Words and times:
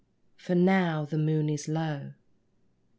For 0.35 0.55
now 0.55 1.05
the 1.05 1.19
moon 1.19 1.47
is 1.47 1.67
low. 1.67 2.13